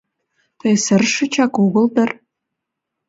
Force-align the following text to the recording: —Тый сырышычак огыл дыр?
—Тый 0.59 0.75
сырышычак 0.85 1.53
огыл 1.63 1.85
дыр? 1.95 2.09